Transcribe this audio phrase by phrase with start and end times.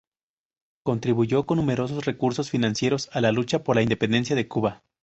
[0.83, 4.81] Contribuyó con numerosos recursos financieros a la lucha por la independencia de Cuba.